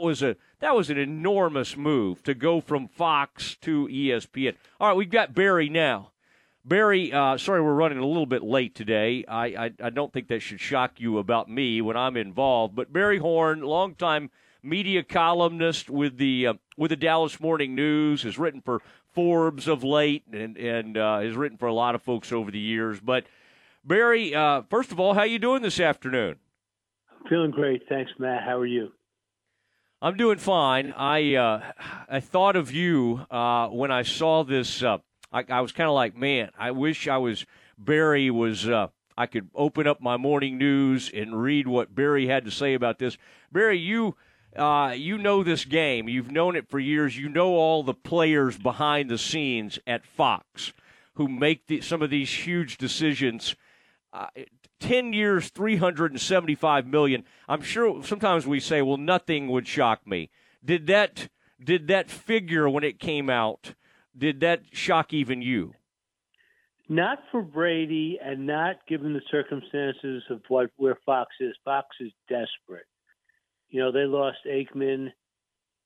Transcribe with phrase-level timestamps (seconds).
[0.00, 4.54] that was a that was an enormous move to go from Fox to ESPN.
[4.80, 6.12] All right, we've got Barry now.
[6.64, 9.24] Barry, uh, sorry we're running a little bit late today.
[9.26, 12.74] I, I, I don't think that should shock you about me when I'm involved.
[12.74, 14.30] But Barry Horn, longtime
[14.62, 18.80] media columnist with the uh, with the Dallas Morning News, has written for
[19.14, 22.58] Forbes of late and and uh, has written for a lot of folks over the
[22.58, 23.00] years.
[23.00, 23.24] But
[23.84, 26.36] Barry, uh, first of all, how you doing this afternoon?
[27.28, 28.42] Feeling great, thanks, Matt.
[28.44, 28.92] How are you?
[30.02, 30.94] I'm doing fine.
[30.96, 31.72] I uh,
[32.08, 34.82] I thought of you uh, when I saw this.
[34.82, 34.98] Uh,
[35.30, 37.44] I, I, was kind of like, man, I wish I was
[37.76, 38.66] Barry was.
[38.66, 42.72] Uh, I could open up my morning news and read what Barry had to say
[42.72, 43.18] about this.
[43.52, 44.16] Barry, you
[44.56, 46.08] uh, you know this game.
[46.08, 47.18] You've known it for years.
[47.18, 50.72] You know all the players behind the scenes at Fox
[51.16, 53.54] who make the, some of these huge decisions.
[54.80, 57.24] Uh, 10 years, 375 million.
[57.48, 60.30] I'm sure sometimes we say, well, nothing would shock me.
[60.64, 61.28] Did that,
[61.62, 63.74] did that figure when it came out,
[64.16, 65.74] did that shock even you?
[66.88, 71.54] Not for Brady and not given the circumstances of what where Fox is.
[71.64, 72.86] Fox is desperate.
[73.68, 75.12] You know, they lost Aikman.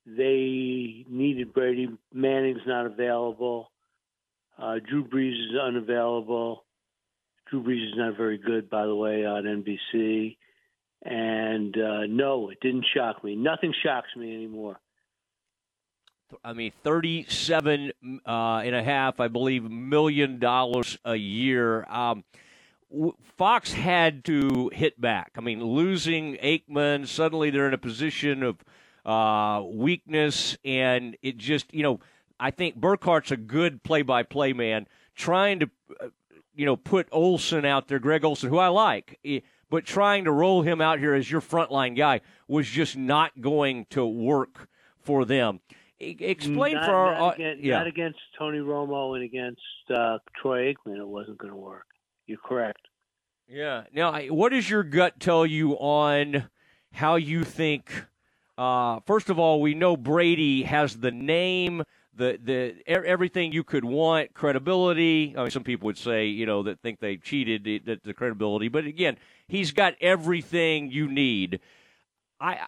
[0.07, 1.91] They needed Brady.
[2.13, 3.71] Manning's not available.
[4.57, 6.65] Uh, Drew Brees is unavailable.
[7.55, 10.37] Drew Brees is not very good, by the way, on NBC.
[11.03, 13.37] And uh, no, it didn't shock me.
[13.37, 14.81] Nothing shocks me anymore.
[16.43, 17.93] I mean, thirty-seven
[18.27, 21.85] uh, and a half, I believe, million dollars a year.
[21.85, 22.25] Um,
[23.37, 25.33] Fox had to hit back.
[25.37, 28.57] I mean, losing Aikman, suddenly they're in a position of
[29.05, 32.01] uh, weakness, and it just, you know,
[32.41, 36.07] I think Burkhardt's a good play-by-play man, trying to uh,
[36.55, 40.33] you know, put Olsen out there, Greg Olsen, who I like, eh, but trying to
[40.33, 45.25] roll him out here as your frontline guy was just not going to work for
[45.25, 45.61] them.
[46.01, 47.79] Explain not, for our not against, yeah.
[47.79, 49.61] not against Tony Romo and against
[49.91, 50.99] uh, Troy Aikman.
[50.99, 51.87] It wasn't going to work.
[52.27, 52.81] You're correct.
[53.49, 53.85] Yeah.
[53.93, 56.49] Now, what does your gut tell you on
[56.93, 57.91] how you think?
[58.57, 61.83] Uh, first of all, we know Brady has the name,
[62.17, 65.35] the the everything you could want, credibility.
[65.37, 68.69] I mean, some people would say, you know, that think they cheated the, the credibility,
[68.69, 69.17] but again,
[69.49, 71.61] he's got everything you need.
[72.41, 72.67] I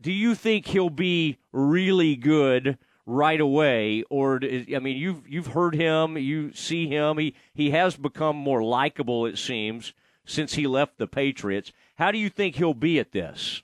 [0.00, 5.74] do you think he'll be really good right away, or I mean, you've you've heard
[5.74, 7.18] him, you see him.
[7.18, 9.92] He he has become more likable, it seems,
[10.24, 11.72] since he left the Patriots.
[11.96, 13.62] How do you think he'll be at this?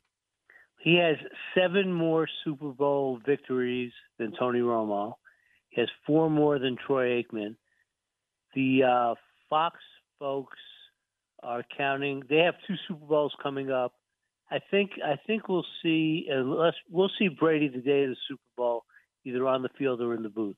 [0.80, 1.16] He has
[1.54, 5.14] seven more Super Bowl victories than Tony Romo.
[5.68, 7.56] He has four more than Troy Aikman.
[8.54, 9.14] The uh,
[9.50, 9.76] Fox
[10.18, 10.58] folks
[11.42, 12.22] are counting.
[12.28, 13.92] They have two Super Bowls coming up.
[14.50, 18.40] I think I think we'll see unless we'll see Brady the day of the Super
[18.56, 18.84] Bowl,
[19.24, 20.56] either on the field or in the booth.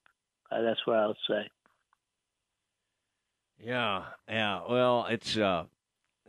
[0.51, 1.49] Uh, that's what I'll say.
[3.59, 4.61] Yeah, yeah.
[4.69, 5.65] Well, it's uh,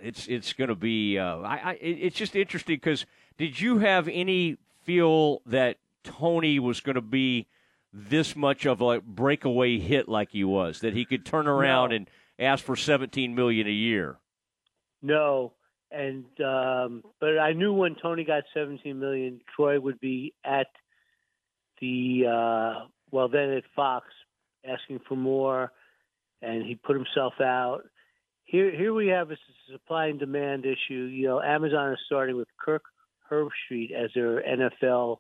[0.02, 1.18] it's it's going to be.
[1.18, 3.06] Uh, I, I it's just interesting because
[3.38, 7.48] did you have any feel that Tony was going to be
[7.94, 11.96] this much of a breakaway hit like he was that he could turn around no.
[11.98, 12.10] and
[12.40, 14.18] ask for 17 million a year
[15.04, 15.54] no
[15.92, 20.68] and um but i knew when tony got 17 million troy would be at
[21.80, 24.08] the uh well then at fox
[24.66, 25.72] asking for more
[26.42, 27.84] and he put himself out
[28.54, 29.38] here here we have a
[29.70, 32.84] supply and demand issue you know amazon is starting with kirk
[33.30, 35.18] herbstreit as their nfl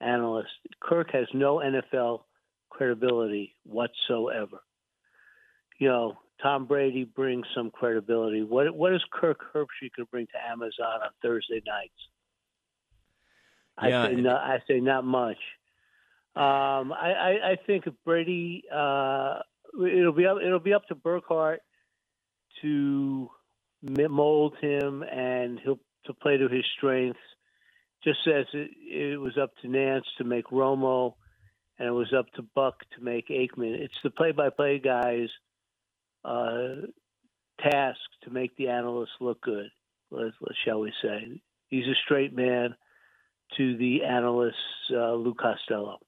[0.00, 0.50] analyst.
[0.80, 2.22] Kirk has no NFL
[2.70, 4.60] credibility whatsoever.
[5.78, 8.42] You know, Tom Brady brings some credibility.
[8.42, 11.92] What what is Kirk Herbstreit going to bring to Amazon on Thursday nights?
[13.82, 14.02] Yeah.
[14.02, 15.38] I say not, I say not much.
[16.36, 19.40] Um, I, I, I think if Brady, uh,
[19.74, 21.60] it'll be up, it'll be up to Burkhardt
[22.62, 23.30] to
[23.84, 27.20] mold him, and he'll to play to his strengths
[28.02, 31.14] just as it, it was up to Nance to make Romo
[31.78, 33.74] and it was up to Buck to make Aikman.
[33.74, 35.30] It's the play-by-play guys'
[36.24, 36.86] uh,
[37.62, 39.68] task to make the analysts look good.
[40.64, 41.40] Shall we say?
[41.68, 42.74] He's a straight man
[43.56, 44.54] to the analysts,
[44.92, 45.98] uh, Lou Costello.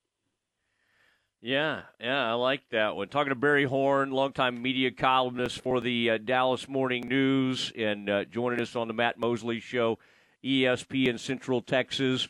[1.44, 3.08] Yeah, yeah, I like that one.
[3.08, 8.24] Talking to Barry Horn, longtime media columnist for the uh, Dallas Morning News, and uh,
[8.26, 9.98] joining us on the Matt Mosley Show.
[10.44, 12.28] ESPN Central Texas.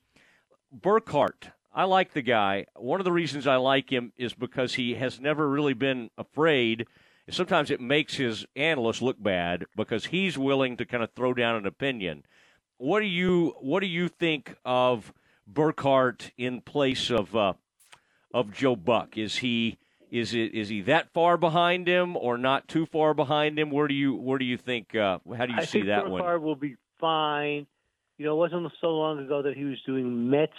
[0.72, 2.64] Burkhardt, I like the guy.
[2.74, 6.86] One of the reasons I like him is because he has never really been afraid.
[7.28, 11.56] Sometimes it makes his analysts look bad because he's willing to kind of throw down
[11.56, 12.24] an opinion.
[12.78, 15.12] What do you What do you think of
[15.46, 17.52] Burkhardt in place of uh,
[18.32, 19.16] of Joe Buck?
[19.16, 19.78] Is he
[20.10, 23.70] is it is he that far behind him or not too far behind him?
[23.70, 24.94] Where do you where do you think?
[24.94, 26.42] Uh, how do you I see think that Burkhardt one?
[26.42, 27.66] will be fine.
[28.18, 30.52] You know, it wasn't so long ago that he was doing Mets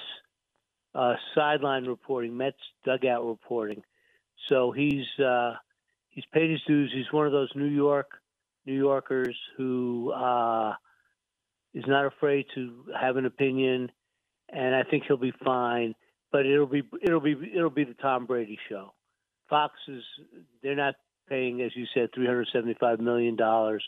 [0.95, 3.83] uh, sideline reporting, Mets dugout reporting.
[4.49, 5.53] So he's uh,
[6.09, 6.91] he's paid his dues.
[6.93, 8.09] He's one of those New York
[8.65, 10.73] New Yorkers who uh,
[11.73, 13.91] is not afraid to have an opinion,
[14.49, 15.95] and I think he'll be fine.
[16.33, 18.93] But it'll be it'll be it'll be the Tom Brady show.
[19.49, 20.03] Fox is
[20.61, 20.95] they're not
[21.29, 23.85] paying, as you said, three hundred seventy five million dollars,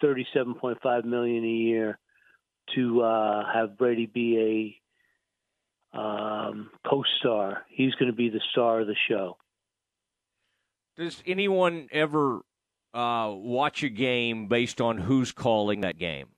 [0.00, 1.98] thirty seven point five million a year
[2.76, 4.78] to uh, have Brady be
[5.94, 7.64] a um, co-star.
[7.68, 9.36] He's going to be the star of the show.
[10.96, 12.42] Does anyone ever
[12.92, 16.28] uh, watch a game based on who's calling that game?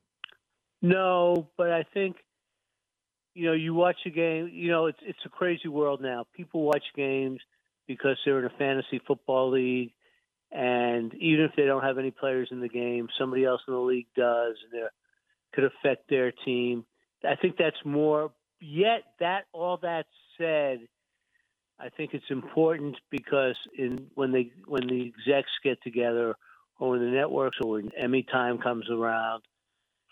[0.81, 2.17] No, but I think
[3.35, 4.51] you know you watch a game.
[4.53, 6.27] You know it's it's a crazy world now.
[6.35, 7.41] People watch games
[7.87, 9.93] because they're in a fantasy football league,
[10.51, 13.81] and even if they don't have any players in the game, somebody else in the
[13.81, 14.87] league does, and they
[15.55, 16.85] could affect their team.
[17.25, 18.33] I think that's more.
[18.61, 20.07] Yet that all that
[20.39, 20.81] said,
[21.81, 26.35] I think it's important because in when they when the execs get together,
[26.79, 29.43] or when the networks, or when Emmy time comes around,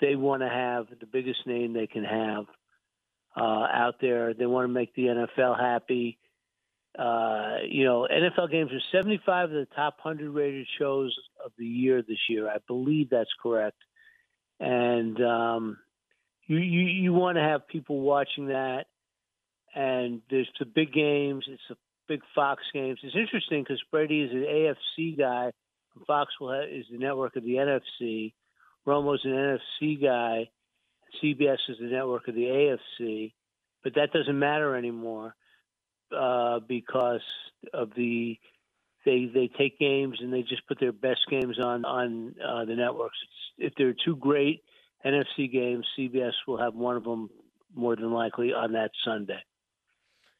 [0.00, 2.46] they want to have the biggest name they can have
[3.36, 4.34] uh, out there.
[4.34, 6.18] They want to make the NFL happy.
[6.98, 11.64] Uh, you know, NFL games are 75 of the top 100 rated shows of the
[11.64, 12.48] year this year.
[12.48, 13.76] I believe that's correct.
[14.58, 15.78] And um,
[16.46, 18.86] you, you, you want to have people watching that.
[19.74, 21.44] And there's the big games.
[21.46, 21.76] It's the
[22.08, 22.98] big Fox games.
[23.04, 25.52] It's interesting because Brady is an AFC guy.
[26.06, 28.32] Fox will have, is the network of the NFC.
[28.86, 30.50] Romo's an NFC guy.
[31.22, 33.32] CBS is the network of the AFC,
[33.82, 35.34] but that doesn't matter anymore
[36.16, 37.22] uh, because
[37.72, 38.38] of the
[39.04, 42.74] they they take games and they just put their best games on on uh, the
[42.74, 43.16] networks.
[43.22, 44.62] It's, if there are two great
[45.04, 47.30] NFC games, CBS will have one of them
[47.74, 49.42] more than likely on that Sunday.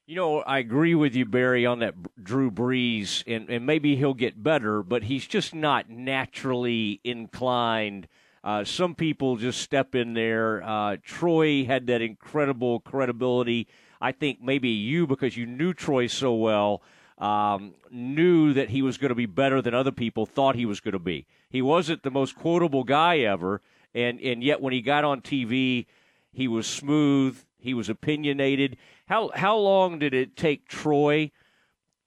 [0.06, 4.12] You know, I agree with you, Barry, on that Drew Brees, and, and maybe he'll
[4.12, 8.08] get better, but he's just not naturally inclined.
[8.42, 10.62] Uh, some people just step in there.
[10.62, 13.68] Uh, Troy had that incredible credibility.
[14.00, 16.82] I think maybe you, because you knew Troy so well,
[17.18, 20.80] um, knew that he was going to be better than other people thought he was
[20.80, 21.26] going to be.
[21.50, 23.60] He wasn't the most quotable guy ever,
[23.94, 25.86] and and yet when he got on TV,
[26.32, 27.38] he was smooth.
[27.58, 28.78] He was opinionated.
[29.06, 31.30] How how long did it take Troy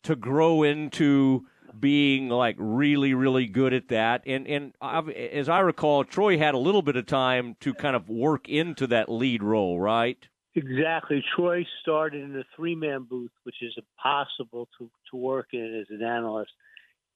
[0.01, 1.45] to grow into
[1.79, 4.23] being like really really good at that?
[4.25, 7.95] And and I've, as I recall, Troy had a little bit of time to kind
[7.95, 10.17] of work into that lead role, right?
[10.55, 11.23] Exactly.
[11.35, 15.87] Troy started in a three man booth, which is impossible to, to work in as
[15.89, 16.51] an analyst.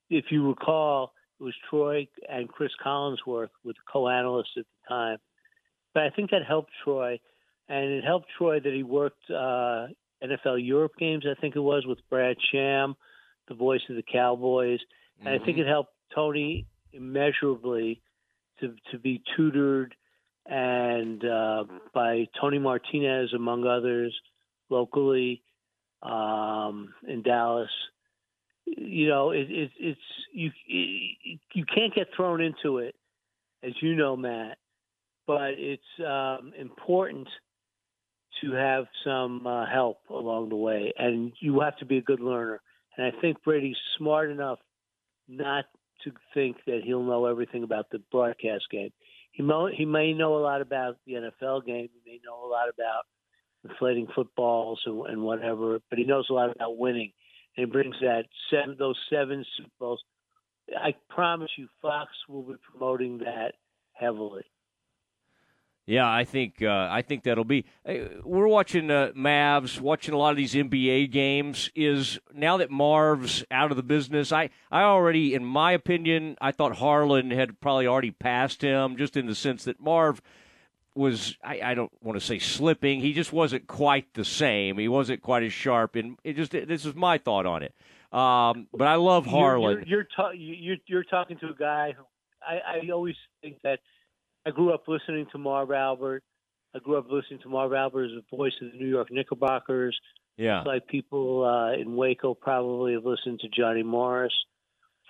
[0.09, 5.17] If you recall, it was Troy and Cris Collinsworth with co analysts at the time.
[5.93, 7.19] But I think that helped Troy.
[7.69, 9.87] And it helped Troy that he worked uh,
[10.23, 12.95] NFL Europe games, I think it was, with Brad Sham,
[13.47, 14.79] the voice of the Cowboys.
[15.19, 15.41] And mm-hmm.
[15.41, 18.01] I think it helped Tony immeasurably
[18.59, 19.95] to, to be tutored
[20.47, 24.15] and uh, by Tony Martinez, among others,
[24.69, 25.41] locally
[26.01, 27.69] um, in Dallas.
[28.65, 29.99] You know, it, it, it's
[30.33, 30.51] you.
[30.67, 32.95] It, you can't get thrown into it,
[33.63, 34.57] as you know, Matt.
[35.25, 37.27] But it's um, important
[38.41, 42.19] to have some uh, help along the way, and you have to be a good
[42.19, 42.61] learner.
[42.97, 44.59] And I think Brady's smart enough
[45.27, 45.65] not
[46.03, 48.91] to think that he'll know everything about the broadcast game
[49.37, 51.89] he may, he may know a lot about the NFL game.
[51.93, 53.03] He may know a lot about
[53.63, 57.11] inflating footballs and, and whatever, but he knows a lot about winning.
[57.55, 60.03] And he brings that seven, those seven Super Bowls.
[60.75, 63.53] I promise you, Fox will be promoting that
[63.93, 64.43] heavily.
[65.87, 67.65] Yeah, I think uh, I think that'll be.
[67.85, 71.71] We're watching uh, Mavs, watching a lot of these NBA games.
[71.75, 76.51] Is now that Marv's out of the business, I I already, in my opinion, I
[76.51, 80.21] thought Harlan had probably already passed him, just in the sense that Marv
[80.93, 82.99] was I, I don't want to say slipping.
[82.99, 84.77] He just wasn't quite the same.
[84.77, 87.73] He wasn't quite as sharp, and it just this is my thought on it.
[88.11, 89.61] Um, but I love Harlan.
[89.61, 92.03] You're you're, you're, ta- you're, you're talking to a guy who
[92.45, 93.79] I, I always think that
[94.47, 96.23] I grew up listening to Marv Albert.
[96.73, 99.99] I grew up listening to Marv Albert as the voice of the New York Knickerbockers.
[100.37, 100.59] Yeah.
[100.59, 104.33] It's like people uh, in Waco probably have listened to Johnny Morris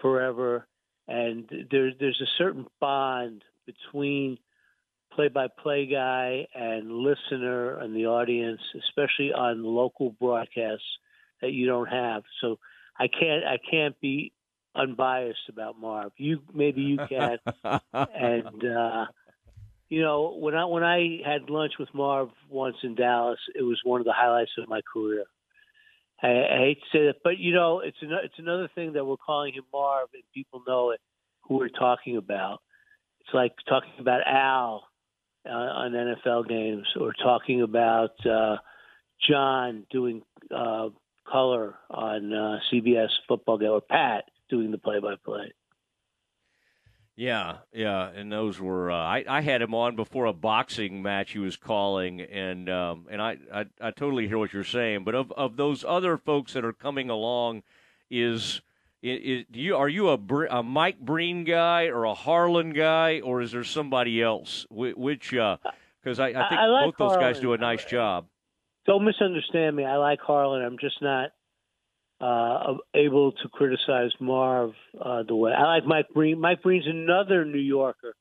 [0.02, 0.68] forever.
[1.08, 4.40] And there's there's a certain bond between
[5.14, 10.84] play-by-play guy and listener and the audience, especially on local broadcasts
[11.42, 12.24] that you don't have.
[12.42, 12.58] So
[12.98, 14.32] I can't I can't be
[14.74, 16.12] unbiased about Marv.
[16.18, 17.38] You maybe you can,
[17.94, 19.06] and uh,
[19.90, 23.80] you know when I when I had lunch with Marv once in Dallas, it was
[23.84, 25.26] one of the highlights of my career.
[26.22, 29.06] I, I hate to say that, but you know it's an, it's another thing that
[29.06, 31.00] we're calling him Marv, and people know it
[31.42, 32.62] who we're talking about.
[33.22, 34.88] It's like talking about Al
[35.46, 38.58] uh, on NFL games, or talking about uh,
[39.28, 40.22] John doing
[40.54, 40.90] uh,
[41.30, 45.54] color on uh, CBS football game, or Pat doing the play-by-play.
[47.18, 51.32] Yeah, yeah, and those were uh, I, I had him on before a boxing match
[51.32, 55.04] he was calling, and um, and I, I I totally hear what you're saying.
[55.04, 57.64] But of of those other folks that are coming along,
[58.12, 58.62] is
[59.02, 60.20] is, do you are you a,
[60.52, 64.68] a Mike Breen guy or a Harlan guy, or is there somebody else?
[64.70, 68.28] Which because uh, I, I think I like both those guys do a nice job.
[68.86, 69.86] Don't misunderstand me.
[69.86, 70.64] I like Harlan.
[70.64, 71.32] I'm just not
[72.20, 76.40] uh, able to criticize Marv uh, the way I like Mike Breen.
[76.40, 78.16] Mike Breen's another New Yorker.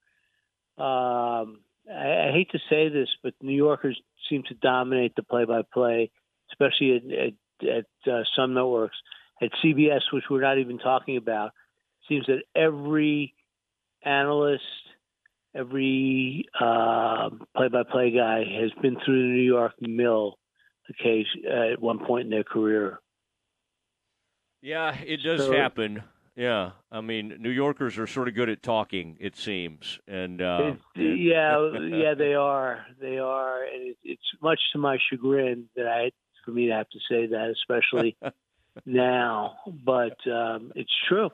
[0.78, 1.60] Um,
[1.90, 3.98] I, I hate to say this, but New Yorkers
[4.28, 6.10] seem to dominate the play-by-play,
[6.50, 7.76] especially at, at,
[8.06, 8.96] at uh, some networks.
[9.40, 11.52] At CBS, which we're not even talking about,
[12.08, 13.34] seems that every
[14.02, 14.62] analyst,
[15.54, 20.38] every uh, play-by-play guy has been through the New York mill
[20.88, 23.00] occasion uh, at one point in their career.
[24.66, 26.02] Yeah, it does So- happen.
[26.34, 30.74] Yeah, I mean, New Yorkers are sort of good at talking, it seems, and uh,
[30.94, 32.84] yeah, yeah, they are.
[33.00, 36.10] They are, and it, it's much to my chagrin that I,
[36.44, 38.18] for me to have to say that, especially
[38.84, 39.54] now.
[39.66, 41.30] But um, it's true.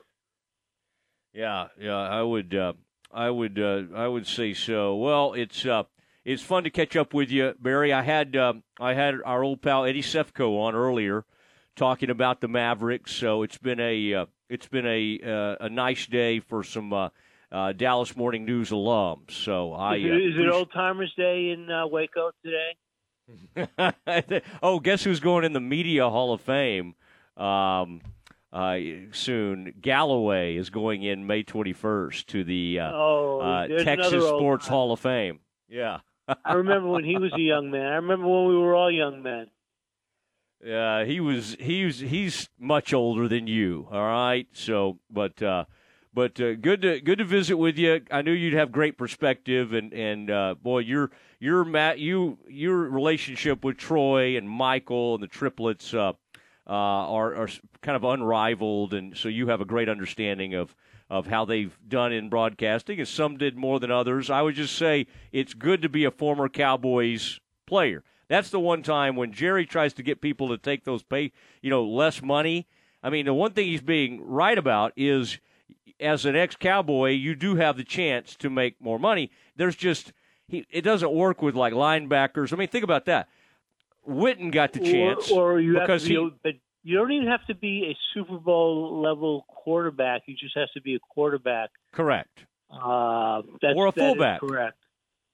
[1.33, 2.73] Yeah, yeah, I would, uh,
[3.11, 4.95] I would, uh, I would say so.
[4.95, 5.83] Well, it's uh,
[6.23, 7.91] it's fun to catch up with you, Barry.
[7.91, 11.25] I had um, I had our old pal Eddie Sefko on earlier,
[11.75, 13.11] talking about the Mavericks.
[13.11, 17.09] So it's been a uh, it's been a uh, a nice day for some uh,
[17.51, 19.31] uh, Dallas Morning News alums.
[19.31, 22.75] So I Is it, uh, is it Old Timers Day in uh, Waco today?
[24.63, 26.95] oh, guess who's going in the Media Hall of Fame
[27.37, 28.01] um,
[28.51, 28.77] uh,
[29.11, 29.73] soon?
[29.79, 34.67] Galloway is going in May 21st to the uh, Oh, uh, Texas Sports.
[34.67, 35.39] Hall of Fame.
[35.69, 35.99] Yeah.
[36.45, 37.85] I remember when he was a young man.
[37.85, 39.47] I remember when we were all young men.
[40.63, 43.87] Yeah, he was he's he's much older than you.
[43.91, 45.65] All right, so but uh,
[46.13, 48.01] but uh, good to good to visit with you.
[48.09, 52.77] I knew you'd have great perspective, and and uh, boy, your your Matt you your
[52.77, 56.13] relationship with Troy and Michael and the triplets uh,
[56.65, 57.49] uh, are are
[57.81, 60.73] kind of unrivaled, and so you have a great understanding of
[61.09, 64.29] of how they've done in broadcasting, and some did more than others.
[64.29, 68.03] I would just say it's good to be a former Cowboys player.
[68.33, 71.69] That's the one time when Jerry tries to get people to take those pay, you
[71.69, 72.67] know, less money.
[73.03, 75.37] I mean, the one thing he's being right about is
[75.99, 79.29] as an ex-cowboy, you do have the chance to make more money.
[79.55, 80.13] There's just
[80.47, 82.51] he, it doesn't work with like linebackers.
[82.51, 83.29] I mean, think about that.
[84.09, 87.27] Witten got the chance or, or you have because be, he but you don't even
[87.27, 90.23] have to be a Super Bowl level quarterback.
[90.25, 91.69] You just have to be a quarterback.
[91.91, 92.45] correct.
[92.71, 94.39] Uh, that's, Or a fullback.
[94.39, 94.82] correct.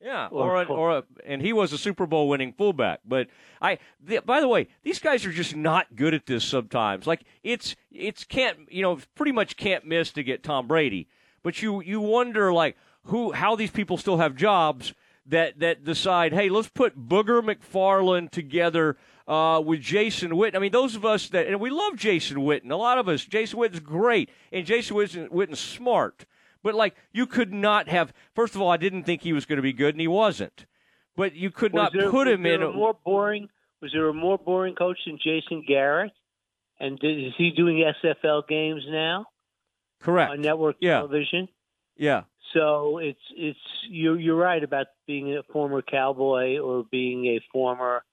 [0.02, 3.02] Yeah, Or or a, or a, and he was a Super Bowl winning fullback.
[3.06, 3.28] But
[3.62, 7.06] I, the, by the way, these guys are just not good at this sometimes.
[7.06, 11.08] Like it's it's can't you know pretty much can't miss to get Tom Brady.
[11.44, 14.94] But you you wonder like who how these people still have jobs
[15.26, 20.56] that that decide hey let's put Booger McFarland together uh, with Jason Witten.
[20.56, 22.72] I mean those of us that and we love Jason Witten.
[22.72, 26.26] A lot of us Jason Witten's great and Jason Witten, Witten's smart.
[26.64, 28.14] But like you could not have.
[28.36, 30.66] First of all, I didn't think he was going to be good, and he wasn't.
[31.16, 32.62] But you could Was not there, put him in.
[32.62, 33.50] a more boring.
[33.82, 36.12] Was there a more boring coach than Jason Garrett?
[36.80, 39.26] And did, is he doing SFL games now
[40.02, 40.32] correct.
[40.32, 41.00] on network Yeah.
[41.00, 41.48] television?
[41.98, 42.24] Yeah.
[42.54, 48.04] So it's it's you're you're right about being a former cowboy or being a former.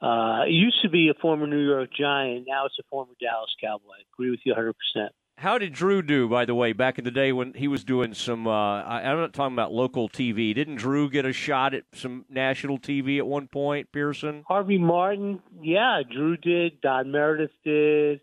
[0.00, 2.46] Uh, it used to be a former New York Giant.
[2.48, 3.90] Now it's a former Dallas Cowboy.
[3.98, 4.74] I agree with you 100.
[4.74, 7.82] percent How did Drew do, by the way, back in the day when he was
[7.82, 8.46] doing some?
[8.46, 10.54] Uh, I, I'm not talking about local TV.
[10.54, 13.90] Didn't Drew get a shot at some national TV at one point?
[13.90, 14.44] Pearson.
[14.46, 16.82] Harvey Martin, yeah, Drew did.
[16.82, 18.20] Don Meredith did.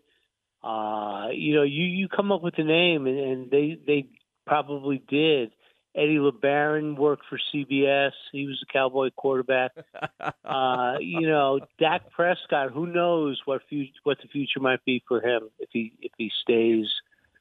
[0.62, 4.06] Uh, you know, you you come up with a name, and, and they they
[4.46, 5.50] probably did.
[5.96, 8.12] Eddie LeBaron worked for CBS.
[8.30, 9.72] He was a Cowboy quarterback.
[10.44, 12.70] Uh, you know, Dak Prescott.
[12.72, 13.60] Who knows what
[14.04, 16.86] what the future might be for him if he if he stays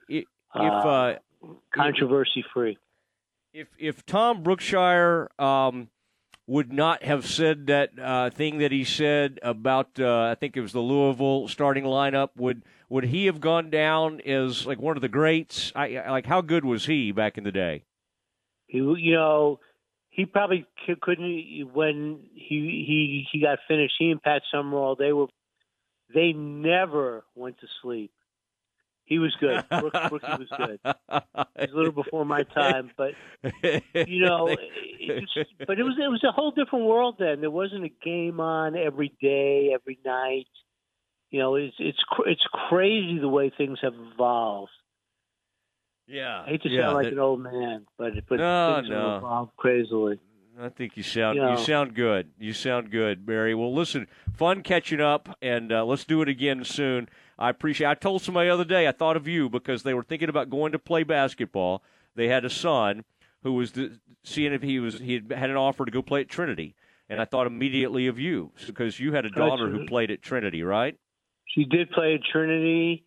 [0.09, 1.15] If uh, uh,
[1.73, 2.77] controversy free.
[3.53, 5.89] If if Tom Brookshier um,
[6.45, 10.61] would not have said that uh, thing that he said about uh, I think it
[10.61, 15.01] was the Louisville starting lineup, would would he have gone down as like one of
[15.01, 15.71] the greats?
[15.75, 17.83] I, like how good was he back in the day?
[18.67, 19.59] He, you know,
[20.09, 20.65] he probably
[21.01, 23.95] couldn't when he he he got finished.
[23.99, 25.27] He and Pat Summerall, they were
[26.13, 28.11] they never went to sleep.
[29.07, 29.63] He was good.
[29.69, 30.79] Brooke, Brookie was good.
[31.57, 33.13] He's a little before my time, but
[33.63, 34.47] you know,
[34.99, 37.39] it was, but it was it was a whole different world then.
[37.39, 40.47] There wasn't a game on every day, every night.
[41.31, 44.71] You know, it's it's it's crazy the way things have evolved.
[46.05, 48.89] Yeah, I hate to yeah, sound like that, an old man, but but no, things
[48.89, 49.09] no.
[49.09, 50.19] have evolved crazily.
[50.59, 51.51] I think you sound You know.
[51.51, 52.31] you sound good.
[52.39, 53.53] You sound good, Barry.
[53.53, 57.09] Well, listen, fun catching up, and uh, let's do it again soon.
[57.37, 57.87] I appreciate.
[57.87, 60.49] I told somebody the other day I thought of you because they were thinking about
[60.49, 61.83] going to play basketball.
[62.15, 63.03] They had a son
[63.43, 66.21] who was the, seeing if he was he had had an offer to go play
[66.21, 66.75] at Trinity,
[67.07, 70.63] and I thought immediately of you because you had a daughter who played at Trinity,
[70.63, 70.97] right?
[71.45, 73.05] She did play at Trinity.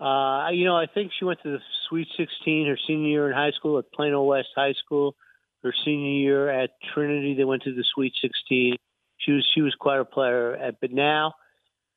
[0.00, 3.34] Uh, you know, I think she went to the Sweet 16 her senior year in
[3.34, 5.16] high school at Plano West High School.
[5.62, 8.76] Her senior year at Trinity, they went to the Sweet 16.
[9.18, 10.54] She was she was quite a player.
[10.54, 11.34] At, but now,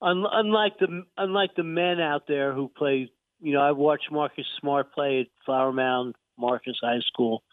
[0.01, 4.45] un, unlike the unlike the men out there who play, you know, I've watched Marcus
[4.59, 7.43] Smart play at Flower Mound Marcus High School.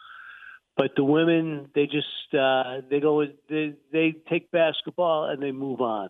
[0.77, 5.81] But the women, they just uh, they go they they take basketball and they move
[5.81, 6.09] on.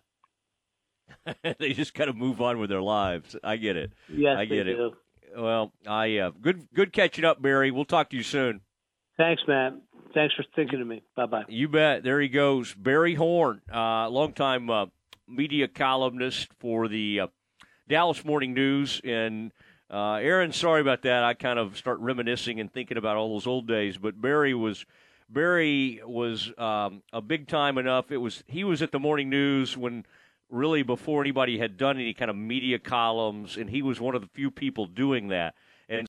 [1.59, 3.35] they just got to move on with their lives.
[3.43, 3.91] I get it.
[4.07, 4.75] Yes, I get it.
[4.75, 4.91] do.
[5.35, 7.71] Well, I uh, good good catching up, Barry.
[7.71, 8.61] We'll talk to you soon.
[9.17, 9.73] Thanks, Matt.
[10.13, 11.03] Thanks for thinking of me.
[11.15, 11.45] Bye bye.
[11.47, 12.03] You bet.
[12.03, 14.85] There he goes, Barry Horn, uh, longtime uh,
[15.27, 17.27] media columnist for the uh,
[17.87, 19.01] Dallas Morning News.
[19.03, 19.51] And
[19.89, 21.23] uh, Aaron, sorry about that.
[21.23, 23.97] I kind of start reminiscing and thinking about all those old days.
[23.97, 24.85] But Barry was
[25.29, 28.11] Barry was um, a big time enough.
[28.11, 30.05] It was he was at the Morning News when
[30.49, 34.21] really before anybody had done any kind of media columns, and he was one of
[34.21, 35.53] the few people doing that.